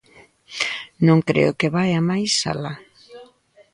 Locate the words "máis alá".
2.09-2.75